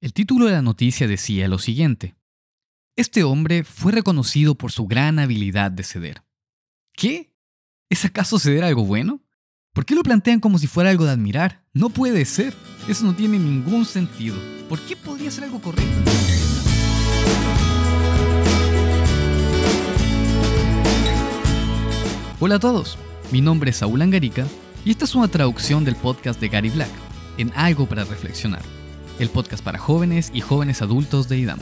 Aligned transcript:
El 0.00 0.12
título 0.12 0.46
de 0.46 0.52
la 0.52 0.62
noticia 0.62 1.08
decía 1.08 1.48
lo 1.48 1.58
siguiente. 1.58 2.14
Este 2.96 3.24
hombre 3.24 3.64
fue 3.64 3.90
reconocido 3.90 4.54
por 4.54 4.70
su 4.70 4.86
gran 4.86 5.18
habilidad 5.18 5.72
de 5.72 5.82
ceder. 5.82 6.22
¿Qué? 6.92 7.32
¿Es 7.90 8.04
acaso 8.04 8.38
ceder 8.38 8.62
algo 8.62 8.84
bueno? 8.84 9.20
¿Por 9.72 9.84
qué 9.84 9.96
lo 9.96 10.04
plantean 10.04 10.38
como 10.38 10.58
si 10.58 10.68
fuera 10.68 10.90
algo 10.90 11.04
de 11.04 11.10
admirar? 11.10 11.64
No 11.72 11.90
puede 11.90 12.24
ser. 12.26 12.54
Eso 12.86 13.06
no 13.06 13.16
tiene 13.16 13.40
ningún 13.40 13.84
sentido. 13.84 14.36
¿Por 14.68 14.80
qué 14.82 14.94
podría 14.94 15.32
ser 15.32 15.44
algo 15.44 15.60
correcto? 15.60 16.10
Hola 22.38 22.54
a 22.54 22.60
todos. 22.60 22.98
Mi 23.32 23.40
nombre 23.40 23.70
es 23.70 23.78
Saúl 23.78 24.00
Angarica 24.00 24.46
y 24.84 24.92
esta 24.92 25.06
es 25.06 25.16
una 25.16 25.26
traducción 25.26 25.84
del 25.84 25.96
podcast 25.96 26.40
de 26.40 26.48
Gary 26.48 26.70
Black, 26.70 26.90
en 27.36 27.52
Algo 27.56 27.88
para 27.88 28.04
Reflexionar, 28.04 28.62
el 29.18 29.30
podcast 29.30 29.64
para 29.64 29.78
jóvenes 29.78 30.30
y 30.32 30.40
jóvenes 30.40 30.80
adultos 30.80 31.28
de 31.28 31.38
IDAM. 31.38 31.58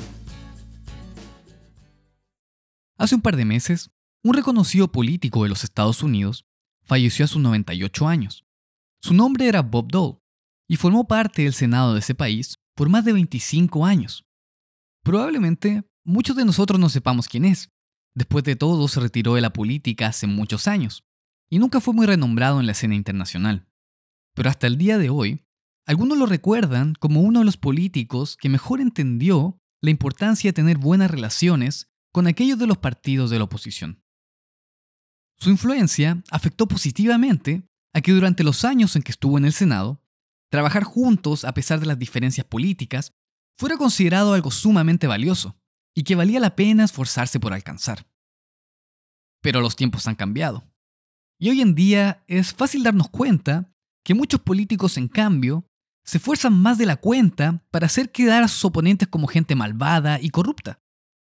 Hace 2.98 3.14
un 3.14 3.22
par 3.22 3.36
de 3.36 3.44
meses, 3.44 3.90
un 4.22 4.34
reconocido 4.34 4.92
político 4.92 5.42
de 5.42 5.48
los 5.48 5.64
Estados 5.64 6.02
Unidos 6.02 6.44
falleció 6.84 7.24
a 7.24 7.28
sus 7.28 7.40
98 7.40 8.08
años. 8.08 8.44
Su 9.00 9.14
nombre 9.14 9.48
era 9.48 9.62
Bob 9.62 9.90
Dole 9.90 10.18
y 10.68 10.76
formó 10.76 11.06
parte 11.06 11.42
del 11.42 11.54
Senado 11.54 11.94
de 11.94 12.00
ese 12.00 12.14
país 12.14 12.58
por 12.74 12.88
más 12.88 13.04
de 13.04 13.12
25 13.12 13.86
años. 13.86 14.24
Probablemente 15.02 15.84
muchos 16.04 16.36
de 16.36 16.44
nosotros 16.44 16.78
no 16.78 16.88
sepamos 16.88 17.28
quién 17.28 17.44
es. 17.44 17.70
Después 18.14 18.44
de 18.44 18.56
todo, 18.56 18.88
se 18.88 19.00
retiró 19.00 19.34
de 19.34 19.40
la 19.40 19.52
política 19.52 20.08
hace 20.08 20.26
muchos 20.26 20.68
años 20.68 21.04
y 21.48 21.58
nunca 21.58 21.80
fue 21.80 21.94
muy 21.94 22.06
renombrado 22.06 22.60
en 22.60 22.66
la 22.66 22.72
escena 22.72 22.94
internacional. 22.94 23.66
Pero 24.34 24.50
hasta 24.50 24.66
el 24.66 24.76
día 24.78 24.98
de 24.98 25.10
hoy, 25.10 25.45
algunos 25.86 26.18
lo 26.18 26.26
recuerdan 26.26 26.94
como 26.94 27.20
uno 27.20 27.38
de 27.38 27.44
los 27.44 27.56
políticos 27.56 28.36
que 28.36 28.48
mejor 28.48 28.80
entendió 28.80 29.60
la 29.80 29.90
importancia 29.90 30.48
de 30.48 30.52
tener 30.52 30.78
buenas 30.78 31.10
relaciones 31.10 31.92
con 32.12 32.26
aquellos 32.26 32.58
de 32.58 32.66
los 32.66 32.78
partidos 32.78 33.30
de 33.30 33.38
la 33.38 33.44
oposición. 33.44 34.02
Su 35.38 35.50
influencia 35.50 36.22
afectó 36.30 36.66
positivamente 36.66 37.68
a 37.94 38.00
que 38.00 38.12
durante 38.12 38.42
los 38.42 38.64
años 38.64 38.96
en 38.96 39.02
que 39.02 39.12
estuvo 39.12 39.38
en 39.38 39.44
el 39.44 39.52
Senado, 39.52 40.02
trabajar 40.50 40.82
juntos 40.82 41.44
a 41.44 41.54
pesar 41.54 41.78
de 41.78 41.86
las 41.86 41.98
diferencias 41.98 42.46
políticas 42.46 43.12
fuera 43.56 43.76
considerado 43.76 44.32
algo 44.32 44.50
sumamente 44.50 45.06
valioso 45.06 45.56
y 45.94 46.02
que 46.02 46.14
valía 46.14 46.40
la 46.40 46.56
pena 46.56 46.84
esforzarse 46.84 47.38
por 47.38 47.52
alcanzar. 47.52 48.06
Pero 49.40 49.60
los 49.60 49.76
tiempos 49.76 50.08
han 50.08 50.14
cambiado. 50.14 50.64
Y 51.38 51.50
hoy 51.50 51.60
en 51.60 51.74
día 51.74 52.24
es 52.26 52.54
fácil 52.54 52.82
darnos 52.82 53.08
cuenta 53.08 53.72
que 54.04 54.14
muchos 54.14 54.40
políticos, 54.40 54.96
en 54.96 55.08
cambio, 55.08 55.66
se 56.06 56.18
esfuerzan 56.18 56.52
más 56.54 56.78
de 56.78 56.86
la 56.86 56.96
cuenta 56.96 57.64
para 57.70 57.86
hacer 57.86 58.12
quedar 58.12 58.44
a 58.44 58.48
sus 58.48 58.64
oponentes 58.64 59.08
como 59.08 59.26
gente 59.26 59.54
malvada 59.56 60.20
y 60.20 60.30
corrupta. 60.30 60.80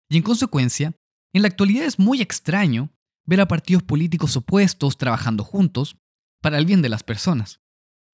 Y 0.10 0.18
en 0.18 0.24
consecuencia, 0.24 0.94
en 1.34 1.42
la 1.42 1.48
actualidad 1.48 1.86
es 1.86 1.98
muy 2.00 2.22
extraño 2.22 2.92
ver 3.26 3.42
a 3.42 3.48
partidos 3.48 3.84
políticos 3.84 4.36
opuestos 4.38 4.98
trabajando 4.98 5.44
juntos 5.44 5.98
para 6.42 6.58
el 6.58 6.66
bien 6.66 6.82
de 6.82 6.90
las 6.90 7.04
personas, 7.04 7.62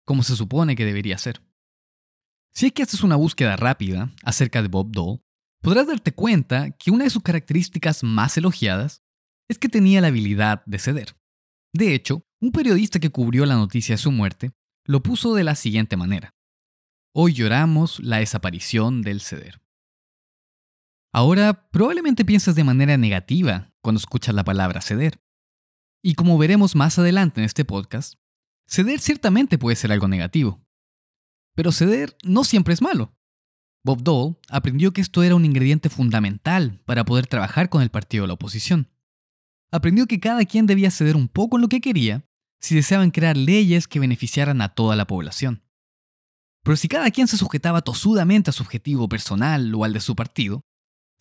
como 0.05 0.23
se 0.23 0.35
supone 0.35 0.75
que 0.75 0.85
debería 0.85 1.17
ser. 1.17 1.41
Si 2.53 2.67
es 2.67 2.71
que 2.71 2.83
haces 2.83 3.03
una 3.03 3.17
búsqueda 3.17 3.57
rápida 3.57 4.11
acerca 4.23 4.61
de 4.61 4.69
Bob 4.69 4.91
Dole, 4.91 5.21
podrás 5.61 5.87
darte 5.87 6.13
cuenta 6.13 6.71
que 6.71 6.91
una 6.91 7.03
de 7.03 7.09
sus 7.09 7.21
características 7.21 8.03
más 8.03 8.37
elogiadas 8.37 9.03
es 9.49 9.59
que 9.59 9.69
tenía 9.69 10.01
la 10.01 10.07
habilidad 10.07 10.63
de 10.65 10.79
ceder. 10.79 11.17
De 11.73 11.93
hecho, 11.93 12.23
un 12.41 12.51
periodista 12.51 12.99
que 12.99 13.09
cubrió 13.09 13.45
la 13.45 13.55
noticia 13.55 13.95
de 13.95 14.01
su 14.01 14.11
muerte 14.11 14.51
lo 14.85 15.01
puso 15.03 15.33
de 15.33 15.43
la 15.43 15.55
siguiente 15.55 15.97
manera. 15.97 16.34
Hoy 17.17 17.31
lloramos 17.31 18.01
la 18.01 18.17
desaparición 18.17 19.01
del 19.01 19.21
ceder. 19.21 19.61
Ahora, 21.13 21.69
probablemente 21.71 22.25
piensas 22.25 22.55
de 22.55 22.65
manera 22.65 22.97
negativa 22.97 23.71
cuando 23.81 23.99
escuchas 23.99 24.35
la 24.35 24.43
palabra 24.43 24.81
ceder. 24.81 25.23
Y 26.03 26.15
como 26.15 26.37
veremos 26.37 26.75
más 26.75 26.99
adelante 26.99 27.39
en 27.39 27.45
este 27.45 27.63
podcast, 27.63 28.15
ceder 28.67 28.99
ciertamente 28.99 29.57
puede 29.57 29.77
ser 29.77 29.93
algo 29.93 30.09
negativo. 30.09 30.61
Pero 31.55 31.71
ceder 31.71 32.17
no 32.25 32.43
siempre 32.43 32.73
es 32.73 32.81
malo. 32.81 33.15
Bob 33.85 34.03
Dole 34.03 34.35
aprendió 34.49 34.91
que 34.91 34.99
esto 34.99 35.23
era 35.23 35.35
un 35.35 35.45
ingrediente 35.45 35.89
fundamental 35.89 36.81
para 36.83 37.05
poder 37.05 37.27
trabajar 37.27 37.69
con 37.69 37.81
el 37.81 37.91
partido 37.91 38.23
de 38.25 38.27
la 38.27 38.33
oposición. 38.33 38.91
Aprendió 39.71 40.05
que 40.05 40.19
cada 40.19 40.43
quien 40.43 40.65
debía 40.65 40.91
ceder 40.91 41.15
un 41.15 41.29
poco 41.29 41.55
en 41.55 41.61
lo 41.61 41.69
que 41.69 41.79
quería 41.79 42.25
si 42.59 42.75
deseaban 42.75 43.11
crear 43.11 43.37
leyes 43.37 43.87
que 43.87 44.01
beneficiaran 44.01 44.59
a 44.59 44.75
toda 44.75 44.97
la 44.97 45.07
población. 45.07 45.64
Pero 46.65 46.75
si 46.77 46.87
cada 46.87 47.11
quien 47.11 47.27
se 47.27 47.37
sujetaba 47.37 47.83
tosudamente 47.83 48.49
a 48.49 48.53
su 48.53 48.63
objetivo 48.63 49.07
personal 49.07 49.73
o 49.75 49.83
al 49.83 49.93
de 49.93 49.99
su 49.99 50.15
partido, 50.15 50.61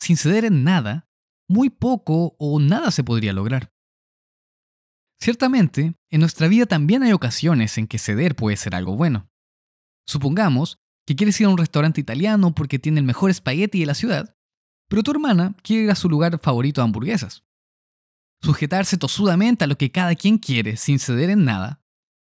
sin 0.01 0.17
ceder 0.17 0.47
en 0.47 0.65
nada, 0.65 1.07
muy 1.51 1.69
poco 1.69 2.35
o 2.39 2.59
nada 2.59 2.91
se 2.91 3.05
podría 3.05 3.35
lograr. 3.35 3.71
Ciertamente, 5.21 5.97
en 6.11 6.21
nuestra 6.21 6.49
vida 6.49 6.65
también 6.65 7.03
hay 7.03 7.13
ocasiones 7.13 7.77
en 7.77 7.87
que 7.87 7.99
ceder 7.99 8.37
puede 8.37 8.57
ser 8.57 8.75
algo 8.75 8.97
bueno. 8.97 9.29
Supongamos 10.07 10.79
que 11.07 11.15
quieres 11.15 11.39
ir 11.43 11.47
a 11.47 11.51
un 11.51 11.59
restaurante 11.59 12.01
italiano 12.01 12.55
porque 12.55 12.79
tiene 12.79 13.01
el 13.01 13.07
mejor 13.07 13.31
espagueti 13.31 13.81
de 13.81 13.87
la 13.87 13.95
ciudad, 13.95 14.35
pero 14.89 15.03
tu 15.03 15.11
hermana 15.11 15.55
quiere 15.63 15.85
ir 15.85 15.91
a 15.91 15.95
su 15.95 16.09
lugar 16.09 16.41
favorito 16.43 16.81
de 16.81 16.87
hamburguesas. 16.87 17.45
Sujetarse 18.43 18.97
tosudamente 18.97 19.65
a 19.65 19.67
lo 19.67 19.77
que 19.77 19.93
cada 19.93 20.15
quien 20.15 20.39
quiere 20.39 20.79
sin 20.79 20.99
ceder 20.99 21.29
en 21.29 21.45
nada 21.45 21.84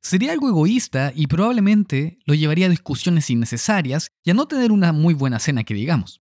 sería 0.05 0.33
algo 0.33 0.49
egoísta 0.49 1.13
y 1.15 1.27
probablemente 1.27 2.19
lo 2.27 2.35
llevaría 2.35 2.67
a 2.67 2.71
discusiones 2.71 3.31
innecesarias 3.31 4.11
y 4.23 4.31
a 4.31 4.35
no 4.35 4.47
tener 4.47 4.71
una 4.71 4.93
muy 4.93 5.15
buena 5.15 5.39
cena 5.39 5.65
que 5.65 5.75
digamos. 5.75 6.21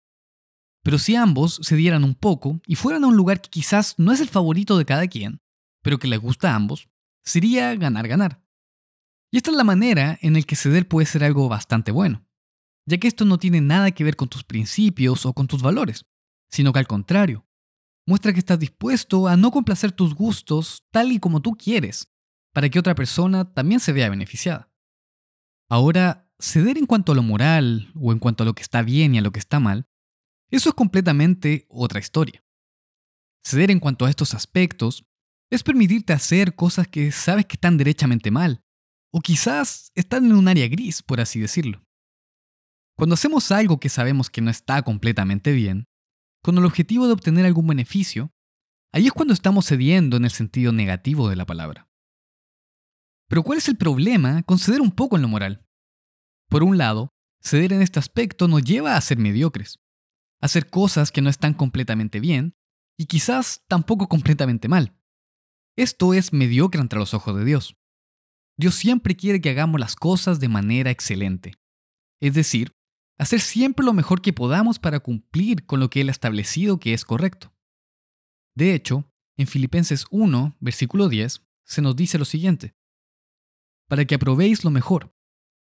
Pero 0.84 0.98
si 0.98 1.16
ambos 1.16 1.60
se 1.62 1.76
dieran 1.76 2.04
un 2.04 2.14
poco 2.14 2.60
y 2.66 2.76
fueran 2.76 3.04
a 3.04 3.08
un 3.08 3.16
lugar 3.16 3.40
que 3.40 3.50
quizás 3.50 3.98
no 3.98 4.12
es 4.12 4.20
el 4.20 4.28
favorito 4.28 4.78
de 4.78 4.84
cada 4.84 5.06
quien, 5.08 5.40
pero 5.82 5.98
que 5.98 6.06
les 6.06 6.20
gusta 6.20 6.52
a 6.52 6.54
ambos, 6.54 6.88
sería 7.24 7.74
ganar-ganar. 7.74 8.40
Y 9.32 9.38
esta 9.38 9.50
es 9.50 9.56
la 9.56 9.64
manera 9.64 10.18
en 10.22 10.34
la 10.34 10.42
que 10.42 10.56
ceder 10.56 10.86
puede 10.86 11.06
ser 11.06 11.24
algo 11.24 11.48
bastante 11.48 11.90
bueno, 11.90 12.24
ya 12.86 12.98
que 12.98 13.08
esto 13.08 13.24
no 13.24 13.38
tiene 13.38 13.60
nada 13.60 13.90
que 13.90 14.04
ver 14.04 14.14
con 14.14 14.28
tus 14.28 14.44
principios 14.44 15.26
o 15.26 15.32
con 15.32 15.48
tus 15.48 15.60
valores, 15.60 16.04
sino 16.50 16.72
que 16.72 16.78
al 16.78 16.86
contrario, 16.86 17.46
muestra 18.06 18.32
que 18.32 18.38
estás 18.38 18.58
dispuesto 18.58 19.26
a 19.26 19.36
no 19.36 19.50
complacer 19.50 19.90
tus 19.90 20.14
gustos 20.14 20.84
tal 20.92 21.10
y 21.10 21.18
como 21.18 21.40
tú 21.40 21.52
quieres, 21.52 22.11
para 22.52 22.68
que 22.68 22.78
otra 22.78 22.94
persona 22.94 23.52
también 23.52 23.80
se 23.80 23.92
vea 23.92 24.10
beneficiada. 24.10 24.70
Ahora, 25.70 26.30
ceder 26.38 26.76
en 26.78 26.86
cuanto 26.86 27.12
a 27.12 27.14
lo 27.14 27.22
moral 27.22 27.90
o 27.94 28.12
en 28.12 28.18
cuanto 28.18 28.42
a 28.42 28.46
lo 28.46 28.54
que 28.54 28.62
está 28.62 28.82
bien 28.82 29.14
y 29.14 29.18
a 29.18 29.22
lo 29.22 29.32
que 29.32 29.38
está 29.38 29.60
mal 29.60 29.86
eso 30.52 30.68
es 30.68 30.74
completamente 30.74 31.66
otra 31.70 31.98
historia. 31.98 32.44
Ceder 33.42 33.70
en 33.70 33.80
cuanto 33.80 34.04
a 34.04 34.10
estos 34.10 34.34
aspectos 34.34 35.04
es 35.50 35.62
permitirte 35.62 36.12
hacer 36.12 36.54
cosas 36.54 36.86
que 36.86 37.10
sabes 37.10 37.46
que 37.46 37.54
están 37.54 37.78
derechamente 37.78 38.30
mal, 38.30 38.62
o 39.12 39.20
quizás 39.20 39.90
están 39.94 40.26
en 40.26 40.32
un 40.32 40.48
área 40.48 40.68
gris, 40.68 41.02
por 41.02 41.20
así 41.20 41.40
decirlo. 41.40 41.82
Cuando 42.98 43.14
hacemos 43.14 43.50
algo 43.50 43.80
que 43.80 43.88
sabemos 43.88 44.28
que 44.28 44.42
no 44.42 44.50
está 44.50 44.82
completamente 44.82 45.52
bien, 45.52 45.86
con 46.42 46.58
el 46.58 46.66
objetivo 46.66 47.06
de 47.06 47.14
obtener 47.14 47.46
algún 47.46 47.66
beneficio, 47.66 48.30
ahí 48.92 49.06
es 49.06 49.12
cuando 49.12 49.32
estamos 49.32 49.66
cediendo 49.66 50.18
en 50.18 50.26
el 50.26 50.30
sentido 50.30 50.72
negativo 50.72 51.30
de 51.30 51.36
la 51.36 51.46
palabra. 51.46 51.88
Pero 53.32 53.42
¿cuál 53.44 53.56
es 53.56 53.68
el 53.68 53.78
problema 53.78 54.42
con 54.42 54.58
ceder 54.58 54.82
un 54.82 54.90
poco 54.90 55.16
en 55.16 55.22
lo 55.22 55.28
moral? 55.28 55.64
Por 56.50 56.62
un 56.62 56.76
lado, 56.76 57.08
ceder 57.40 57.72
en 57.72 57.80
este 57.80 57.98
aspecto 57.98 58.46
nos 58.46 58.62
lleva 58.62 58.94
a 58.94 59.00
ser 59.00 59.16
mediocres 59.16 59.78
hacer 60.42 60.68
cosas 60.68 61.10
que 61.10 61.22
no 61.22 61.30
están 61.30 61.54
completamente 61.54 62.20
bien 62.20 62.54
y 62.98 63.06
quizás 63.06 63.62
tampoco 63.68 64.08
completamente 64.08 64.68
mal. 64.68 64.94
Esto 65.76 66.12
es 66.12 66.34
mediocre 66.34 66.80
entre 66.80 66.98
los 66.98 67.14
ojos 67.14 67.34
de 67.38 67.44
Dios. 67.46 67.76
Dios 68.58 68.74
siempre 68.74 69.16
quiere 69.16 69.40
que 69.40 69.48
hagamos 69.48 69.80
las 69.80 69.96
cosas 69.96 70.40
de 70.40 70.48
manera 70.48 70.90
excelente. 70.90 71.54
Es 72.20 72.34
decir, 72.34 72.72
hacer 73.18 73.40
siempre 73.40 73.86
lo 73.86 73.94
mejor 73.94 74.20
que 74.20 74.34
podamos 74.34 74.78
para 74.78 75.00
cumplir 75.00 75.64
con 75.64 75.80
lo 75.80 75.88
que 75.88 76.02
Él 76.02 76.08
ha 76.08 76.12
establecido 76.12 76.78
que 76.78 76.92
es 76.92 77.04
correcto. 77.04 77.54
De 78.54 78.74
hecho, 78.74 79.10
en 79.38 79.46
Filipenses 79.46 80.04
1, 80.10 80.56
versículo 80.60 81.08
10, 81.08 81.46
se 81.64 81.80
nos 81.80 81.96
dice 81.96 82.18
lo 82.18 82.26
siguiente. 82.26 82.74
Para 83.92 84.06
que 84.06 84.14
aprobéis 84.14 84.64
lo 84.64 84.70
mejor, 84.70 85.14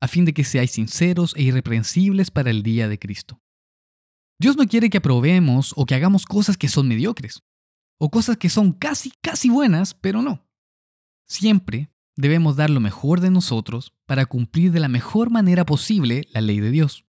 a 0.02 0.08
fin 0.08 0.26
de 0.26 0.34
que 0.34 0.44
seáis 0.44 0.72
sinceros 0.72 1.36
e 1.38 1.44
irreprensibles 1.44 2.32
para 2.32 2.50
el 2.50 2.64
día 2.64 2.88
de 2.88 2.98
Cristo. 2.98 3.40
Dios 4.40 4.58
no 4.58 4.66
quiere 4.66 4.90
que 4.90 4.98
aprobemos 4.98 5.76
o 5.78 5.86
que 5.86 5.94
hagamos 5.94 6.26
cosas 6.26 6.58
que 6.58 6.68
son 6.68 6.88
mediocres, 6.88 7.44
o 8.00 8.10
cosas 8.10 8.38
que 8.38 8.50
son 8.50 8.74
casi, 8.74 9.12
casi 9.22 9.52
buenas, 9.52 9.94
pero 9.94 10.24
no. 10.24 10.50
Siempre 11.28 11.92
debemos 12.16 12.56
dar 12.56 12.72
lo 12.72 12.80
mejor 12.80 13.22
de 13.22 13.30
nosotros 13.30 13.94
para 14.08 14.26
cumplir 14.26 14.72
de 14.72 14.80
la 14.80 14.88
mejor 14.88 15.30
manera 15.30 15.64
posible 15.64 16.28
la 16.32 16.42
ley 16.42 16.60
de 16.60 16.72
Dios. 16.72 17.06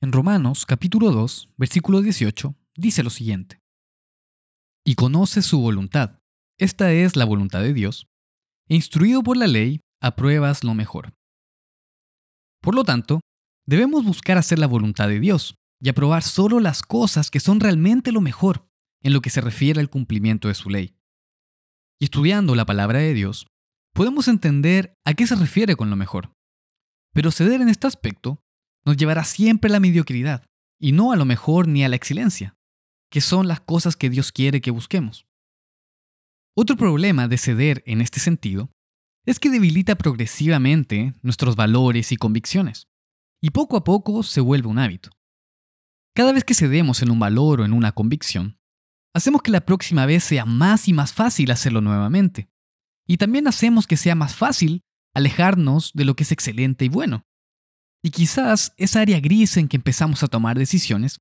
En 0.00 0.10
Romanos 0.10 0.64
capítulo 0.64 1.10
2, 1.10 1.52
versículo 1.58 2.00
18, 2.00 2.56
dice 2.76 3.02
lo 3.02 3.10
siguiente. 3.10 3.60
Y 4.86 4.94
conoce 4.94 5.42
su 5.42 5.60
voluntad. 5.60 6.22
Esta 6.56 6.92
es 6.92 7.14
la 7.14 7.26
voluntad 7.26 7.60
de 7.60 7.74
Dios. 7.74 8.08
Instruido 8.72 9.22
por 9.22 9.36
la 9.36 9.46
ley, 9.46 9.80
apruebas 10.00 10.64
lo 10.64 10.72
mejor. 10.72 11.12
Por 12.62 12.74
lo 12.74 12.84
tanto, 12.84 13.20
debemos 13.66 14.02
buscar 14.02 14.38
hacer 14.38 14.58
la 14.58 14.66
voluntad 14.66 15.08
de 15.08 15.20
Dios 15.20 15.56
y 15.78 15.90
aprobar 15.90 16.22
solo 16.22 16.58
las 16.58 16.80
cosas 16.80 17.30
que 17.30 17.38
son 17.38 17.60
realmente 17.60 18.12
lo 18.12 18.22
mejor 18.22 18.66
en 19.02 19.12
lo 19.12 19.20
que 19.20 19.28
se 19.28 19.42
refiere 19.42 19.78
al 19.78 19.90
cumplimiento 19.90 20.48
de 20.48 20.54
su 20.54 20.70
ley. 20.70 20.96
Y 22.00 22.06
estudiando 22.06 22.54
la 22.54 22.64
palabra 22.64 23.00
de 23.00 23.12
Dios, 23.12 23.46
podemos 23.92 24.26
entender 24.26 24.94
a 25.04 25.12
qué 25.12 25.26
se 25.26 25.36
refiere 25.36 25.76
con 25.76 25.90
lo 25.90 25.96
mejor. 25.96 26.32
Pero 27.12 27.30
ceder 27.30 27.60
en 27.60 27.68
este 27.68 27.86
aspecto 27.86 28.40
nos 28.86 28.96
llevará 28.96 29.24
siempre 29.24 29.68
a 29.68 29.72
la 29.72 29.80
mediocridad, 29.80 30.46
y 30.80 30.92
no 30.92 31.12
a 31.12 31.16
lo 31.16 31.26
mejor 31.26 31.68
ni 31.68 31.84
a 31.84 31.90
la 31.90 31.96
excelencia, 31.96 32.54
que 33.10 33.20
son 33.20 33.48
las 33.48 33.60
cosas 33.60 33.96
que 33.96 34.08
Dios 34.08 34.32
quiere 34.32 34.62
que 34.62 34.70
busquemos. 34.70 35.26
Otro 36.54 36.76
problema 36.76 37.28
de 37.28 37.38
ceder 37.38 37.82
en 37.86 38.02
este 38.02 38.20
sentido 38.20 38.70
es 39.24 39.40
que 39.40 39.48
debilita 39.48 39.96
progresivamente 39.96 41.14
nuestros 41.22 41.56
valores 41.56 42.12
y 42.12 42.16
convicciones, 42.16 42.88
y 43.40 43.50
poco 43.50 43.76
a 43.76 43.84
poco 43.84 44.22
se 44.22 44.40
vuelve 44.40 44.68
un 44.68 44.78
hábito. 44.78 45.10
Cada 46.14 46.32
vez 46.32 46.44
que 46.44 46.54
cedemos 46.54 47.00
en 47.02 47.10
un 47.10 47.18
valor 47.18 47.60
o 47.60 47.64
en 47.64 47.72
una 47.72 47.92
convicción, 47.92 48.58
hacemos 49.14 49.42
que 49.42 49.50
la 49.50 49.64
próxima 49.64 50.04
vez 50.04 50.24
sea 50.24 50.44
más 50.44 50.88
y 50.88 50.92
más 50.92 51.14
fácil 51.14 51.50
hacerlo 51.50 51.80
nuevamente, 51.80 52.50
y 53.06 53.16
también 53.16 53.48
hacemos 53.48 53.86
que 53.86 53.96
sea 53.96 54.14
más 54.14 54.36
fácil 54.36 54.82
alejarnos 55.14 55.92
de 55.94 56.04
lo 56.04 56.16
que 56.16 56.24
es 56.24 56.32
excelente 56.32 56.84
y 56.84 56.88
bueno. 56.88 57.24
Y 58.02 58.10
quizás 58.10 58.74
esa 58.76 59.00
área 59.00 59.20
gris 59.20 59.56
en 59.56 59.68
que 59.68 59.76
empezamos 59.76 60.22
a 60.22 60.28
tomar 60.28 60.58
decisiones 60.58 61.20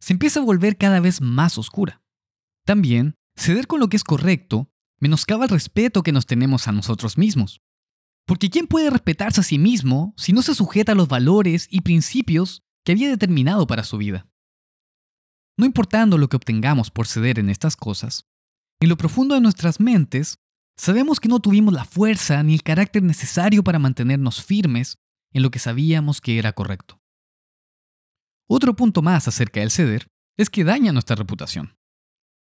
se 0.00 0.12
empieza 0.14 0.40
a 0.40 0.44
volver 0.44 0.76
cada 0.78 1.00
vez 1.00 1.20
más 1.20 1.58
oscura. 1.58 2.02
También, 2.64 3.16
ceder 3.36 3.66
con 3.66 3.80
lo 3.80 3.88
que 3.88 3.96
es 3.96 4.04
correcto 4.04 4.69
menoscaba 5.00 5.44
el 5.44 5.50
respeto 5.50 6.02
que 6.02 6.12
nos 6.12 6.26
tenemos 6.26 6.68
a 6.68 6.72
nosotros 6.72 7.18
mismos. 7.18 7.60
Porque 8.26 8.50
¿quién 8.50 8.66
puede 8.66 8.90
respetarse 8.90 9.40
a 9.40 9.44
sí 9.44 9.58
mismo 9.58 10.14
si 10.16 10.32
no 10.32 10.42
se 10.42 10.54
sujeta 10.54 10.92
a 10.92 10.94
los 10.94 11.08
valores 11.08 11.66
y 11.70 11.80
principios 11.80 12.62
que 12.84 12.92
había 12.92 13.08
determinado 13.08 13.66
para 13.66 13.82
su 13.82 13.96
vida? 13.96 14.28
No 15.58 15.66
importando 15.66 16.16
lo 16.16 16.28
que 16.28 16.36
obtengamos 16.36 16.90
por 16.90 17.06
ceder 17.06 17.38
en 17.38 17.50
estas 17.50 17.76
cosas, 17.76 18.26
en 18.80 18.88
lo 18.88 18.96
profundo 18.96 19.34
de 19.34 19.42
nuestras 19.42 19.78
mentes, 19.78 20.38
sabemos 20.78 21.20
que 21.20 21.28
no 21.28 21.40
tuvimos 21.40 21.74
la 21.74 21.84
fuerza 21.84 22.42
ni 22.42 22.54
el 22.54 22.62
carácter 22.62 23.02
necesario 23.02 23.62
para 23.62 23.78
mantenernos 23.78 24.42
firmes 24.42 24.96
en 25.32 25.42
lo 25.42 25.50
que 25.50 25.58
sabíamos 25.58 26.20
que 26.20 26.38
era 26.38 26.52
correcto. 26.52 26.98
Otro 28.48 28.74
punto 28.74 29.02
más 29.02 29.28
acerca 29.28 29.60
del 29.60 29.70
ceder 29.70 30.08
es 30.38 30.48
que 30.48 30.64
daña 30.64 30.92
nuestra 30.92 31.14
reputación, 31.14 31.76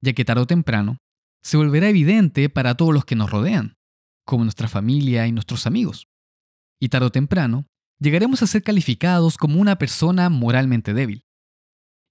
ya 0.01 0.13
que 0.13 0.25
tarde 0.25 0.41
o 0.41 0.47
temprano 0.47 0.97
se 1.45 1.57
volverá 1.57 1.89
evidente 1.89 2.49
para 2.49 2.73
todos 2.73 2.91
los 2.91 3.05
que 3.05 3.15
nos 3.15 3.29
rodean, 3.29 3.77
como 4.25 4.43
nuestra 4.43 4.67
familia 4.67 5.27
y 5.27 5.31
nuestros 5.31 5.67
amigos. 5.67 6.07
Y 6.81 6.89
tarde 6.89 7.05
o 7.05 7.11
temprano, 7.11 7.67
llegaremos 7.99 8.41
a 8.41 8.47
ser 8.47 8.63
calificados 8.63 9.37
como 9.37 9.61
una 9.61 9.77
persona 9.77 10.31
moralmente 10.31 10.95
débil. 10.95 11.23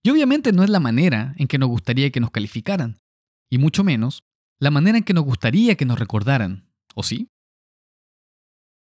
Y 0.05 0.11
obviamente 0.11 0.53
no 0.53 0.63
es 0.63 0.71
la 0.71 0.79
manera 0.79 1.35
en 1.37 1.49
que 1.49 1.59
nos 1.59 1.69
gustaría 1.69 2.13
que 2.13 2.21
nos 2.21 2.31
calificaran, 2.31 3.01
y 3.51 3.59
mucho 3.59 3.83
menos 3.83 4.23
la 4.61 4.71
manera 4.71 4.99
en 4.99 5.05
que 5.05 5.15
nos 5.15 5.25
gustaría 5.25 5.75
que 5.75 5.85
nos 5.85 5.99
recordaran, 5.99 6.71
¿o 6.95 7.03
sí? 7.03 7.29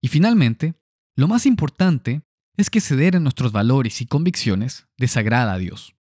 Y 0.00 0.06
finalmente, 0.06 0.76
lo 1.16 1.26
más 1.26 1.44
importante 1.46 2.22
es 2.56 2.70
que 2.70 2.81
ceder 2.81 3.16
en 3.16 3.25
nuestros 3.25 3.50
valores 3.50 4.00
y 4.00 4.06
convicciones 4.06 4.87
desagrada 4.96 5.54
a 5.54 5.58
Dios. 5.58 5.96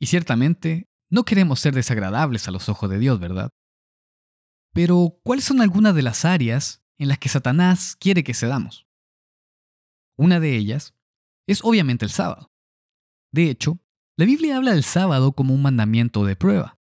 Y 0.00 0.06
ciertamente, 0.06 0.86
no 1.12 1.24
queremos 1.24 1.60
ser 1.60 1.74
desagradables 1.74 2.48
a 2.48 2.50
los 2.50 2.70
ojos 2.70 2.88
de 2.88 2.98
Dios, 2.98 3.20
¿verdad? 3.20 3.50
Pero, 4.72 5.18
¿cuáles 5.22 5.44
son 5.44 5.60
algunas 5.60 5.94
de 5.94 6.00
las 6.00 6.24
áreas 6.24 6.82
en 6.96 7.08
las 7.08 7.18
que 7.18 7.28
Satanás 7.28 7.96
quiere 8.00 8.24
que 8.24 8.32
cedamos? 8.32 8.86
Una 10.16 10.40
de 10.40 10.56
ellas 10.56 10.94
es 11.46 11.62
obviamente 11.62 12.06
el 12.06 12.10
sábado. 12.10 12.50
De 13.30 13.50
hecho, 13.50 13.78
la 14.16 14.24
Biblia 14.24 14.56
habla 14.56 14.72
del 14.72 14.84
sábado 14.84 15.32
como 15.32 15.52
un 15.52 15.60
mandamiento 15.60 16.24
de 16.24 16.34
prueba. 16.34 16.78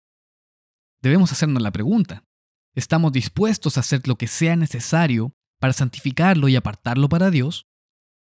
Debemos 1.03 1.31
hacernos 1.31 1.61
la 1.61 1.71
pregunta, 1.71 2.25
¿estamos 2.73 3.11
dispuestos 3.11 3.77
a 3.77 3.81
hacer 3.81 4.07
lo 4.07 4.15
que 4.15 4.25
sea 4.25 4.55
necesario 4.55 5.35
para 5.59 5.73
santificarlo 5.73 6.49
y 6.49 6.55
apartarlo 6.55 7.09
para 7.09 7.29
Dios? 7.29 7.67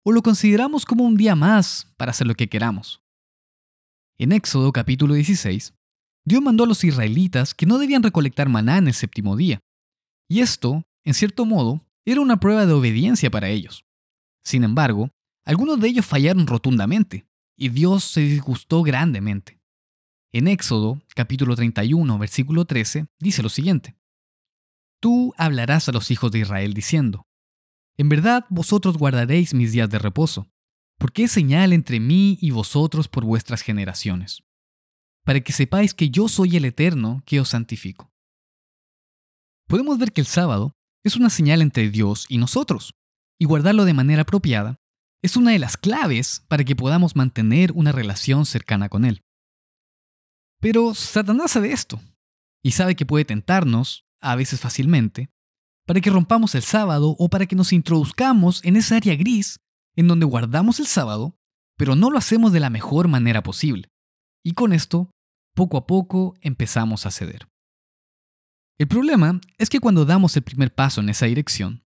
¿O 0.03 0.11
lo 0.11 0.23
consideramos 0.23 0.87
como 0.87 1.05
un 1.05 1.17
día 1.17 1.37
más 1.37 1.95
para 1.97 2.11
hacer 2.11 2.27
lo 2.27 2.35
que 2.35 2.49
queramos? 2.49 3.01
En 4.19 4.33
Éxodo 4.33 4.73
capítulo 4.73 5.15
16, 5.15 5.73
Dios 6.27 6.43
mandó 6.43 6.65
a 6.65 6.67
los 6.67 6.83
israelitas 6.85 7.55
que 7.55 7.67
no 7.67 7.79
debían 7.79 8.03
recolectar 8.03 8.49
maná 8.49 8.79
en 8.79 8.89
el 8.89 8.95
séptimo 8.95 9.37
día. 9.37 9.61
Y 10.29 10.41
esto, 10.41 10.85
en 11.05 11.15
cierto 11.15 11.45
modo, 11.45 11.85
era 12.07 12.21
una 12.21 12.39
prueba 12.39 12.67
de 12.67 12.73
obediencia 12.73 13.31
para 13.31 13.49
ellos. 13.49 13.85
Sin 14.43 14.65
embargo, 14.65 15.11
algunos 15.45 15.81
de 15.81 15.89
ellos 15.89 16.07
fallaron 16.07 16.47
rotundamente, 16.47 17.27
y 17.57 17.69
Dios 17.69 18.05
se 18.05 18.23
disgustó 18.23 18.83
grandemente. 18.83 19.61
En 20.33 20.49
Éxodo 20.49 21.01
capítulo 21.15 21.55
31, 21.55 22.19
versículo 22.19 22.65
13, 22.65 23.07
dice 23.21 23.43
lo 23.43 23.49
siguiente. 23.49 23.95
Tú 25.01 25.35
hablarás 25.37 25.89
a 25.89 25.93
los 25.93 26.11
hijos 26.11 26.33
de 26.33 26.41
Israel 26.41 26.73
diciendo, 26.73 27.27
En 27.97 28.09
verdad 28.09 28.47
vosotros 28.49 28.97
guardaréis 28.97 29.55
mis 29.55 29.73
días 29.73 29.91
de 29.91 29.99
reposo, 29.99 30.49
porque 30.99 31.25
es 31.25 31.31
señal 31.31 31.73
entre 31.73 32.01
mí 32.01 32.39
y 32.41 32.51
vosotros 32.51 33.09
por 33.09 33.25
vuestras 33.25 33.61
generaciones, 33.63 34.43
para 35.25 35.41
que 35.41 35.53
sepáis 35.53 35.95
que 35.95 36.11
yo 36.11 36.29
soy 36.29 36.57
el 36.57 36.65
Eterno 36.65 37.23
que 37.27 37.41
os 37.41 37.51
santifico. 37.51 38.11
Podemos 39.67 39.99
ver 39.99 40.13
que 40.13 40.21
el 40.21 40.27
sábado 40.27 40.73
es 41.03 41.17
una 41.17 41.31
señal 41.31 41.63
entre 41.63 41.91
Dios 41.91 42.27
y 42.29 42.39
nosotros, 42.39 42.95
y 43.39 43.47
guardarlo 43.47 43.85
de 43.85 43.95
manera 43.95 44.23
apropiada 44.23 44.77
es 45.23 45.39
una 45.39 45.53
de 45.53 45.59
las 45.59 45.79
claves 45.79 46.45
para 46.49 46.65
que 46.65 46.77
podamos 46.77 47.17
mantener 47.17 47.73
una 47.73 47.93
relación 47.93 48.45
cercana 48.45 48.91
con 48.91 49.07
Él. 49.07 49.23
Pero 50.61 50.95
Satanás 50.95 51.53
sabe 51.53 51.73
esto, 51.73 51.99
y 52.63 52.73
sabe 52.73 52.95
que 52.95 53.07
puede 53.07 53.25
tentarnos 53.25 54.05
a 54.21 54.37
veces 54.37 54.61
fácilmente, 54.61 55.31
para 55.87 56.01
que 56.01 56.11
rompamos 56.11 56.55
el 56.55 56.63
sábado 56.63 57.17
o 57.19 57.29
para 57.29 57.47
que 57.47 57.57
nos 57.57 57.73
introduzcamos 57.73 58.63
en 58.65 58.77
esa 58.77 58.97
área 58.97 59.17
gris 59.17 59.61
en 59.97 60.09
donde 60.09 60.27
guardamos 60.27 60.81
el 60.81 60.87
sábado, 60.87 61.37
pero 61.77 61.97
no 61.97 62.11
lo 62.11 62.19
hacemos 62.19 62.53
de 62.53 62.61
la 62.61 62.71
mejor 62.71 63.09
manera 63.09 63.43
posible. 63.43 63.89
Y 64.43 64.53
con 64.53 64.73
esto, 64.73 65.11
poco 65.55 65.77
a 65.77 65.87
poco 65.87 66.35
empezamos 66.41 67.07
a 67.07 67.11
ceder. 67.11 67.49
El 68.79 68.89
problema 68.89 69.41
es 69.57 69.71
que 69.71 69.81
cuando 69.81 70.05
damos 70.05 70.37
el 70.37 70.43
primer 70.43 70.75
paso 70.75 71.01
en 71.01 71.09
esa 71.09 71.27
dirección, 71.27 71.85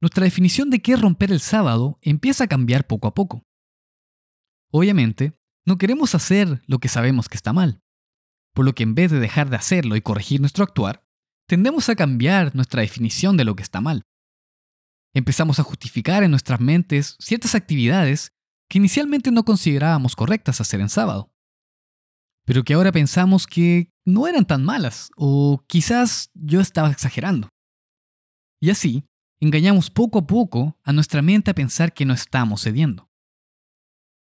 nuestra 0.00 0.24
definición 0.24 0.70
de 0.70 0.80
qué 0.80 0.92
es 0.94 1.00
romper 1.00 1.30
el 1.30 1.40
sábado 1.40 1.98
empieza 2.02 2.44
a 2.44 2.48
cambiar 2.48 2.86
poco 2.86 3.08
a 3.08 3.14
poco. 3.14 3.44
Obviamente, 4.70 5.38
no 5.66 5.78
queremos 5.78 6.14
hacer 6.14 6.62
lo 6.66 6.78
que 6.78 6.88
sabemos 6.88 7.28
que 7.28 7.36
está 7.36 7.52
mal, 7.52 7.82
por 8.54 8.64
lo 8.64 8.74
que 8.74 8.82
en 8.82 8.94
vez 8.94 9.10
de 9.10 9.20
dejar 9.20 9.50
de 9.50 9.56
hacerlo 9.56 9.96
y 9.96 10.02
corregir 10.02 10.40
nuestro 10.40 10.64
actuar, 10.64 11.06
tendemos 11.46 11.88
a 11.88 11.96
cambiar 11.96 12.54
nuestra 12.54 12.80
definición 12.80 13.36
de 13.36 13.44
lo 13.44 13.54
que 13.54 13.62
está 13.62 13.80
mal. 13.80 14.02
Empezamos 15.14 15.58
a 15.58 15.62
justificar 15.62 16.22
en 16.22 16.30
nuestras 16.30 16.60
mentes 16.60 17.16
ciertas 17.20 17.54
actividades 17.54 18.32
que 18.68 18.78
inicialmente 18.78 19.30
no 19.30 19.44
considerábamos 19.44 20.16
correctas 20.16 20.60
hacer 20.60 20.80
en 20.80 20.88
sábado, 20.88 21.33
pero 22.44 22.62
que 22.62 22.74
ahora 22.74 22.92
pensamos 22.92 23.46
que 23.46 23.90
no 24.04 24.26
eran 24.28 24.46
tan 24.46 24.64
malas 24.64 25.10
o 25.16 25.62
quizás 25.66 26.30
yo 26.34 26.60
estaba 26.60 26.90
exagerando. 26.90 27.48
Y 28.60 28.70
así, 28.70 29.04
engañamos 29.40 29.90
poco 29.90 30.20
a 30.20 30.26
poco 30.26 30.78
a 30.82 30.92
nuestra 30.92 31.22
mente 31.22 31.50
a 31.50 31.54
pensar 31.54 31.92
que 31.92 32.04
no 32.04 32.14
estamos 32.14 32.62
cediendo. 32.62 33.08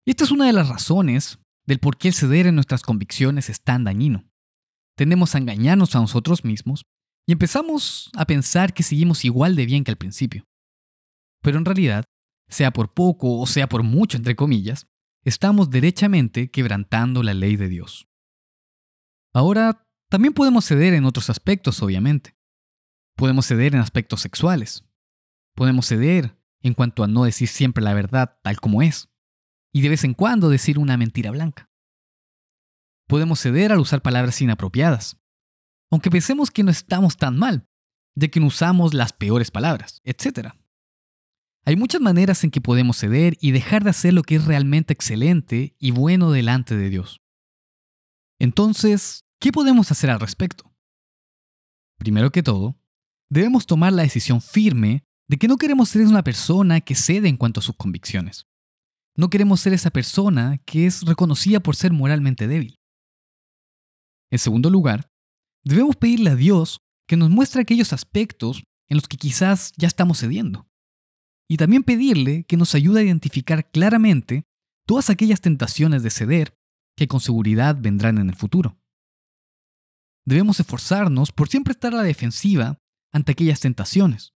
Y 0.06 0.12
esta 0.12 0.24
es 0.24 0.32
una 0.32 0.46
de 0.46 0.54
las 0.54 0.70
razones 0.70 1.40
del 1.66 1.80
por 1.80 1.98
qué 1.98 2.08
el 2.08 2.14
ceder 2.14 2.48
en 2.48 2.56
nuestras 2.56 2.82
convicciones 2.82 3.50
es 3.50 3.62
tan 3.62 3.84
dañino. 3.84 4.28
Tendemos 4.96 5.36
a 5.36 5.38
engañarnos 5.38 5.96
a 5.96 6.00
nosotros 6.00 6.44
mismos 6.44 6.84
y 7.28 7.32
empezamos 7.32 8.10
a 8.16 8.26
pensar 8.26 8.74
que 8.74 8.84
seguimos 8.84 9.24
igual 9.24 9.56
de 9.56 9.66
bien 9.66 9.84
que 9.84 9.92
al 9.92 9.98
principio. 9.98 10.46
Pero 11.42 11.60
en 11.60 11.66
realidad, 11.66 12.06
sea 12.50 12.72
por 12.72 12.94
poco 12.94 13.40
o 13.40 13.46
sea 13.46 13.70
por 13.70 13.84
mucho, 13.84 14.18
entre 14.18 14.36
comillas, 14.36 14.88
estamos 15.30 15.70
derechamente 15.70 16.52
quebrantando 16.52 17.24
la 17.24 17.34
ley 17.34 17.56
de 17.56 17.70
Dios. 17.70 18.08
Ahora, 19.34 19.88
también 20.10 20.34
podemos 20.34 20.66
ceder 20.66 20.94
en 20.94 21.06
otros 21.06 21.30
aspectos, 21.30 21.82
obviamente. 21.82 22.36
Podemos 23.16 23.46
ceder 23.46 23.76
en 23.76 23.82
aspectos 23.82 24.22
sexuales. 24.22 24.86
Podemos 25.56 25.86
ceder 25.86 26.38
en 26.62 26.74
cuanto 26.74 27.04
a 27.04 27.08
no 27.08 27.24
decir 27.24 27.48
siempre 27.48 27.84
la 27.84 27.94
verdad 27.94 28.40
tal 28.44 28.60
como 28.60 28.82
es. 28.82 29.10
Y 29.72 29.82
de 29.82 29.90
vez 29.90 30.04
en 30.04 30.14
cuando 30.14 30.50
decir 30.50 30.80
una 30.80 30.98
mentira 30.98 31.32
blanca. 31.32 31.70
Podemos 33.08 33.40
ceder 33.40 33.72
al 33.72 33.80
usar 33.80 34.02
palabras 34.02 34.42
inapropiadas 34.42 35.20
aunque 35.92 36.10
pensemos 36.10 36.52
que 36.52 36.64
no 36.64 36.72
estamos 36.72 37.18
tan 37.18 37.38
mal, 37.38 37.68
de 38.16 38.30
que 38.30 38.40
no 38.40 38.48
usamos 38.48 38.94
las 38.94 39.14
peores 39.14 39.52
palabras, 39.52 40.02
etc. 40.04 40.54
Hay 41.70 41.76
muchas 41.76 42.02
maneras 42.02 42.44
en 42.44 42.50
que 42.50 42.62
podemos 42.62 42.98
ceder 42.98 43.38
y 43.40 43.52
dejar 43.52 43.84
de 43.84 43.92
hacer 43.92 44.16
lo 44.16 44.24
que 44.24 44.38
es 44.38 44.46
realmente 44.46 44.92
excelente 44.92 45.76
y 45.78 45.92
bueno 45.92 46.32
delante 46.32 46.76
de 46.76 46.90
Dios. 46.90 47.22
Entonces, 48.40 49.24
¿qué 49.40 49.52
podemos 49.52 49.92
hacer 49.92 50.10
al 50.10 50.20
respecto? 50.20 50.74
Primero 52.00 52.32
que 52.32 52.42
todo, 52.42 52.82
debemos 53.30 53.68
tomar 53.68 53.94
la 53.94 54.02
decisión 54.02 54.42
firme 54.42 55.04
de 55.28 55.38
que 55.38 55.48
no 55.48 55.58
queremos 55.58 55.90
ser 55.90 56.08
una 56.08 56.24
persona 56.24 56.82
que 56.82 56.96
cede 56.96 57.30
en 57.30 57.38
cuanto 57.38 57.60
a 57.60 57.64
sus 57.64 57.76
convicciones. 57.76 58.48
No 59.16 59.30
queremos 59.30 59.62
ser 59.62 59.74
esa 59.74 59.92
persona 59.92 60.58
que 60.66 60.88
es 60.88 61.04
reconocida 61.04 61.60
por 61.60 61.76
ser 61.76 61.94
moralmente 61.94 62.48
débil. 62.48 62.80
En 64.32 64.40
segundo 64.40 64.72
lugar, 64.72 65.12
debemos 65.64 65.98
pedirle 65.98 66.32
a 66.32 66.36
Dios 66.36 66.80
que 67.08 67.16
nos 67.16 67.30
muestre 67.30 67.62
aquellos 67.62 67.94
aspectos 67.94 68.64
en 68.88 68.98
los 68.98 69.08
que 69.08 69.18
quizás 69.18 69.72
ya 69.78 69.88
estamos 69.88 70.18
cediendo. 70.18 70.66
Y 71.50 71.58
también 71.58 71.84
pedirle 71.84 72.44
que 72.44 72.58
nos 72.58 72.76
ayude 72.76 73.02
a 73.02 73.04
identificar 73.04 73.70
claramente 73.72 74.46
todas 74.86 75.10
aquellas 75.10 75.42
tentaciones 75.42 76.04
de 76.04 76.12
ceder 76.12 76.58
que 76.96 77.08
con 77.08 77.20
seguridad 77.20 77.76
vendrán 77.80 78.18
en 78.20 78.30
el 78.30 78.36
futuro. 78.36 78.78
Debemos 80.26 80.60
esforzarnos 80.60 81.32
por 81.32 81.50
siempre 81.50 81.72
estar 81.72 81.94
a 81.94 81.98
la 81.98 82.04
defensiva 82.04 82.78
ante 83.12 83.32
aquellas 83.32 83.60
tentaciones. 83.60 84.34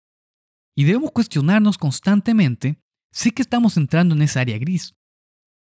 Y 0.76 0.84
debemos 0.84 1.12
cuestionarnos 1.12 1.78
constantemente 1.78 2.80
si 3.12 3.30
que 3.30 3.42
estamos 3.42 3.76
entrando 3.76 4.14
en 4.14 4.22
esa 4.22 4.40
área 4.40 4.58
gris. 4.58 4.94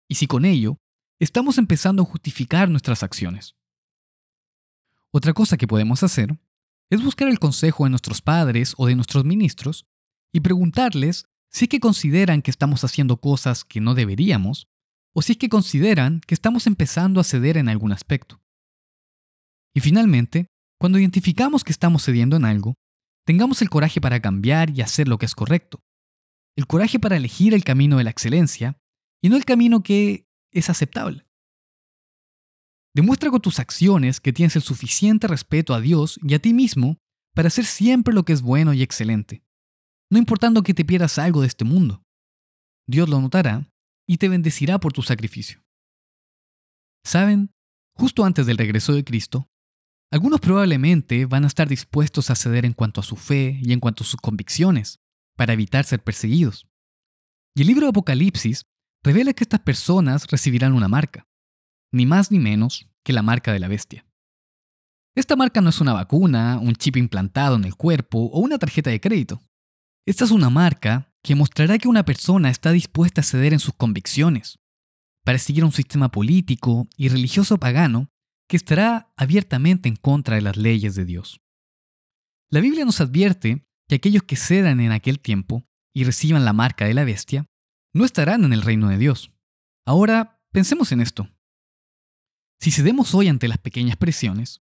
Y 0.07 0.15
si 0.15 0.27
con 0.27 0.45
ello 0.45 0.77
estamos 1.19 1.57
empezando 1.57 2.03
a 2.03 2.05
justificar 2.05 2.69
nuestras 2.69 3.03
acciones. 3.03 3.55
Otra 5.11 5.33
cosa 5.33 5.57
que 5.57 5.67
podemos 5.67 6.03
hacer 6.03 6.37
es 6.89 7.03
buscar 7.03 7.27
el 7.27 7.39
consejo 7.39 7.83
de 7.83 7.89
nuestros 7.89 8.21
padres 8.21 8.73
o 8.77 8.87
de 8.87 8.95
nuestros 8.95 9.25
ministros 9.25 9.85
y 10.31 10.39
preguntarles 10.39 11.25
si 11.53 11.65
es 11.65 11.69
que 11.69 11.79
consideran 11.79 12.41
que 12.41 12.51
estamos 12.51 12.83
haciendo 12.83 13.17
cosas 13.17 13.63
que 13.63 13.79
no 13.79 13.93
deberíamos 13.93 14.67
o 15.13 15.21
si 15.21 15.33
es 15.33 15.37
que 15.37 15.49
consideran 15.49 16.21
que 16.25 16.33
estamos 16.33 16.65
empezando 16.65 17.19
a 17.19 17.23
ceder 17.23 17.57
en 17.57 17.69
algún 17.69 17.91
aspecto. 17.91 18.41
Y 19.75 19.79
finalmente, 19.79 20.47
cuando 20.79 20.97
identificamos 20.97 21.63
que 21.63 21.71
estamos 21.71 22.03
cediendo 22.03 22.35
en 22.35 22.45
algo, 22.45 22.75
tengamos 23.25 23.61
el 23.61 23.69
coraje 23.69 24.01
para 24.01 24.19
cambiar 24.19 24.71
y 24.71 24.81
hacer 24.81 25.07
lo 25.07 25.19
que 25.19 25.27
es 25.27 25.35
correcto. 25.35 25.79
El 26.55 26.65
coraje 26.65 26.99
para 26.99 27.17
elegir 27.17 27.53
el 27.53 27.63
camino 27.63 27.97
de 27.97 28.03
la 28.03 28.09
excelencia 28.09 28.77
y 29.21 29.29
no 29.29 29.37
el 29.37 29.45
camino 29.45 29.83
que 29.83 30.25
es 30.51 30.69
aceptable. 30.69 31.25
Demuestra 32.95 33.29
con 33.29 33.41
tus 33.41 33.59
acciones 33.59 34.19
que 34.19 34.33
tienes 34.33 34.55
el 34.55 34.61
suficiente 34.61 35.27
respeto 35.27 35.73
a 35.73 35.81
Dios 35.81 36.19
y 36.23 36.33
a 36.33 36.39
ti 36.39 36.53
mismo 36.53 36.97
para 37.33 37.47
hacer 37.47 37.65
siempre 37.65 38.13
lo 38.13 38.23
que 38.23 38.33
es 38.33 38.41
bueno 38.41 38.73
y 38.73 38.83
excelente, 38.83 39.43
no 40.13 40.19
importando 40.19 40.61
que 40.61 40.75
te 40.75 40.85
pierdas 40.85 41.17
algo 41.17 41.41
de 41.41 41.47
este 41.47 41.65
mundo. 41.65 42.03
Dios 42.87 43.09
lo 43.09 43.19
notará 43.19 43.67
y 44.07 44.17
te 44.17 44.29
bendecirá 44.29 44.79
por 44.79 44.93
tu 44.93 45.01
sacrificio. 45.01 45.63
¿Saben? 47.03 47.49
Justo 47.95 48.23
antes 48.23 48.45
del 48.45 48.59
regreso 48.59 48.93
de 48.93 49.03
Cristo, 49.03 49.47
algunos 50.11 50.39
probablemente 50.39 51.25
van 51.25 51.45
a 51.45 51.47
estar 51.47 51.67
dispuestos 51.67 52.29
a 52.29 52.35
ceder 52.35 52.63
en 52.63 52.73
cuanto 52.73 53.01
a 53.01 53.03
su 53.03 53.15
fe 53.15 53.59
y 53.63 53.73
en 53.73 53.79
cuanto 53.79 54.03
a 54.03 54.07
sus 54.07 54.19
convicciones, 54.19 54.99
para 55.35 55.53
evitar 55.53 55.83
ser 55.83 56.03
perseguidos. 56.03 56.67
Y 57.55 57.61
el 57.61 57.67
libro 57.67 57.87
de 57.87 57.89
Apocalipsis 57.89 58.65
revela 59.03 59.33
que 59.33 59.43
estas 59.43 59.61
personas 59.61 60.27
recibirán 60.27 60.73
una 60.73 60.87
marca, 60.87 61.25
ni 61.91 62.05
más 62.05 62.29
ni 62.31 62.37
menos 62.37 62.87
que 63.03 63.13
la 63.13 63.23
marca 63.23 63.51
de 63.51 63.59
la 63.59 63.67
bestia. 63.67 64.05
Esta 65.15 65.35
marca 65.35 65.59
no 65.59 65.69
es 65.69 65.81
una 65.81 65.93
vacuna, 65.93 66.59
un 66.59 66.75
chip 66.75 66.97
implantado 66.97 67.55
en 67.55 67.63
el 67.63 67.75
cuerpo 67.75 68.19
o 68.19 68.39
una 68.41 68.59
tarjeta 68.59 68.91
de 68.91 69.01
crédito. 69.01 69.41
Esta 70.05 70.25
es 70.25 70.31
una 70.31 70.49
marca 70.49 71.13
que 71.23 71.35
mostrará 71.35 71.77
que 71.77 71.87
una 71.87 72.03
persona 72.03 72.49
está 72.49 72.71
dispuesta 72.71 73.21
a 73.21 73.23
ceder 73.23 73.53
en 73.53 73.59
sus 73.59 73.73
convicciones, 73.73 74.59
para 75.23 75.39
seguir 75.39 75.63
un 75.63 75.71
sistema 75.71 76.11
político 76.11 76.89
y 76.97 77.07
religioso 77.07 77.57
pagano 77.57 78.09
que 78.49 78.57
estará 78.57 79.13
abiertamente 79.15 79.87
en 79.87 79.95
contra 79.95 80.35
de 80.35 80.41
las 80.41 80.57
leyes 80.57 80.95
de 80.95 81.05
Dios. 81.05 81.39
La 82.51 82.59
Biblia 82.59 82.83
nos 82.83 82.99
advierte 82.99 83.65
que 83.87 83.95
aquellos 83.95 84.23
que 84.23 84.35
cedan 84.35 84.81
en 84.81 84.91
aquel 84.91 85.19
tiempo 85.19 85.65
y 85.95 86.03
reciban 86.03 86.43
la 86.43 86.53
marca 86.53 86.85
de 86.85 86.93
la 86.93 87.05
bestia, 87.05 87.45
no 87.93 88.03
estarán 88.03 88.43
en 88.43 88.51
el 88.51 88.61
reino 88.61 88.89
de 88.89 88.97
Dios. 88.97 89.31
Ahora, 89.85 90.41
pensemos 90.51 90.91
en 90.91 90.99
esto. 90.99 91.29
Si 92.59 92.71
cedemos 92.71 93.13
hoy 93.15 93.27
ante 93.29 93.47
las 93.47 93.59
pequeñas 93.59 93.97
presiones, 93.97 94.61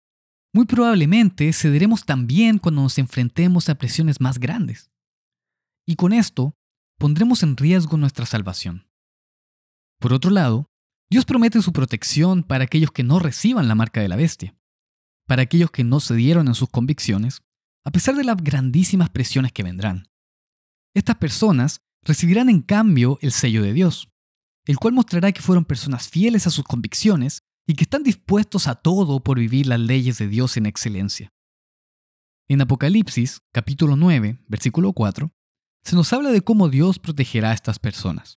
muy 0.54 0.66
probablemente 0.66 1.52
cederemos 1.54 2.06
también 2.06 2.60
cuando 2.60 2.84
nos 2.84 3.00
enfrentemos 3.00 3.70
a 3.70 3.76
presiones 3.76 4.22
más 4.22 4.40
grandes. 4.40 4.93
Y 5.86 5.96
con 5.96 6.14
esto, 6.14 6.56
pondremos 6.98 7.44
en 7.44 7.58
riesgo 7.58 7.98
nuestra 7.98 8.26
salvación. 8.26 8.88
Por 10.00 10.14
otro 10.14 10.32
lado, 10.32 10.70
Dios 11.10 11.26
promete 11.26 11.62
su 11.62 11.74
protección 11.74 12.44
para 12.44 12.64
aquellos 12.64 12.92
que 12.92 13.04
no 13.04 13.20
reciban 13.20 13.68
la 13.68 13.76
marca 13.76 14.02
de 14.02 14.08
la 14.08 14.16
bestia, 14.16 14.56
para 15.28 15.44
aquellos 15.44 15.72
que 15.72 15.84
no 15.84 16.00
cedieron 16.00 16.48
en 16.48 16.56
sus 16.56 16.70
convicciones, 16.70 17.42
a 17.86 17.92
pesar 17.92 18.16
de 18.16 18.24
las 18.24 18.38
grandísimas 18.38 19.10
presiones 19.10 19.52
que 19.52 19.64
vendrán. 19.64 20.08
Estas 20.96 21.18
personas 21.18 21.82
recibirán 22.04 22.50
en 22.50 22.62
cambio 22.62 23.18
el 23.22 23.32
sello 23.32 23.62
de 23.64 23.74
Dios, 23.74 24.10
el 24.66 24.78
cual 24.78 24.94
mostrará 24.94 25.32
que 25.32 25.42
fueron 25.42 25.66
personas 25.66 26.08
fieles 26.08 26.48
a 26.48 26.50
sus 26.50 26.64
convicciones 26.64 27.44
y 27.68 27.76
que 27.76 27.84
están 27.84 28.04
dispuestos 28.04 28.68
a 28.68 28.76
todo 28.76 29.22
por 29.22 29.40
vivir 29.40 29.68
las 29.68 29.80
leyes 29.80 30.18
de 30.18 30.28
Dios 30.28 30.58
en 30.58 30.66
excelencia. 30.66 31.30
En 32.50 32.62
Apocalipsis, 32.62 33.42
capítulo 33.54 33.96
9, 33.96 34.40
versículo 34.48 34.94
4, 34.94 35.32
se 35.84 35.96
nos 35.96 36.14
habla 36.14 36.32
de 36.32 36.42
cómo 36.42 36.70
Dios 36.70 37.00
protegerá 37.00 37.52
a 37.52 37.54
estas 37.54 37.80
personas. 37.80 38.40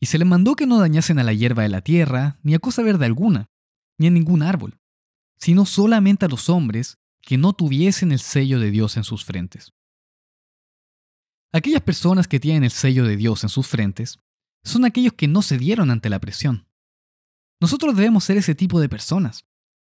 Y 0.00 0.06
se 0.06 0.18
le 0.18 0.24
mandó 0.24 0.54
que 0.54 0.66
no 0.66 0.78
dañasen 0.78 1.18
a 1.18 1.24
la 1.24 1.32
hierba 1.32 1.62
de 1.62 1.68
la 1.68 1.82
tierra, 1.82 2.38
ni 2.42 2.54
a 2.54 2.58
cosa 2.58 2.82
verde 2.82 3.04
alguna, 3.04 3.50
ni 3.98 4.06
a 4.06 4.10
ningún 4.10 4.42
árbol, 4.42 4.78
sino 5.38 5.66
solamente 5.66 6.24
a 6.24 6.28
los 6.28 6.48
hombres 6.48 6.98
que 7.20 7.36
no 7.36 7.52
tuviesen 7.52 8.12
el 8.12 8.20
sello 8.20 8.60
de 8.60 8.70
Dios 8.70 8.96
en 8.96 9.04
sus 9.04 9.24
frentes. 9.24 9.74
Aquellas 11.52 11.82
personas 11.82 12.28
que 12.28 12.40
tienen 12.40 12.64
el 12.64 12.70
sello 12.70 13.04
de 13.04 13.16
Dios 13.16 13.42
en 13.42 13.48
sus 13.48 13.66
frentes 13.66 14.18
son 14.64 14.84
aquellos 14.84 15.14
que 15.14 15.28
no 15.28 15.42
cedieron 15.42 15.90
ante 15.90 16.10
la 16.10 16.20
presión. 16.20 16.68
Nosotros 17.60 17.96
debemos 17.96 18.24
ser 18.24 18.36
ese 18.36 18.54
tipo 18.54 18.80
de 18.80 18.88
personas, 18.88 19.46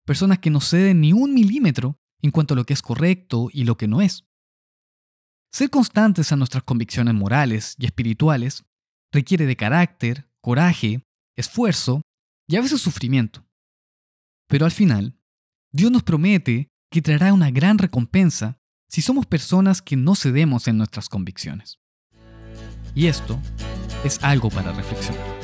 personas 0.05 0.39
que 0.39 0.50
no 0.50 0.62
ceden 0.62 1.01
ni 1.01 1.13
un 1.13 1.33
milímetro 1.33 2.00
en 2.21 2.31
cuanto 2.31 2.53
a 2.53 2.57
lo 2.57 2.65
que 2.65 2.74
es 2.74 2.81
correcto 2.81 3.50
y 3.51 3.63
lo 3.63 3.77
que 3.77 3.88
no 3.88 4.01
es. 4.01 4.25
Ser 5.55 5.69
constantes 5.69 6.33
a 6.33 6.35
nuestras 6.35 6.63
convicciones 6.63 7.13
morales 7.13 7.77
y 7.79 7.85
espirituales 7.85 8.65
requiere 9.13 9.45
de 9.45 9.55
carácter, 9.55 10.29
coraje, 10.41 11.01
esfuerzo 11.38 12.01
y 12.45 12.57
a 12.57 12.62
veces 12.62 12.81
sufrimiento. 12.81 13.45
Pero 14.50 14.65
al 14.65 14.71
final, 14.71 15.17
Dios 15.71 15.93
nos 15.93 16.03
promete 16.03 16.67
que 16.91 17.01
traerá 17.01 17.31
una 17.31 17.51
gran 17.51 17.77
recompensa 17.77 18.57
si 18.89 19.01
somos 19.01 19.27
personas 19.27 19.81
que 19.81 19.95
no 19.95 20.15
cedemos 20.15 20.67
en 20.67 20.77
nuestras 20.77 21.07
convicciones. 21.07 21.79
Y 22.93 23.07
esto 23.07 23.39
es 24.03 24.21
algo 24.25 24.50
para 24.50 24.74
reflexionar. 24.74 25.35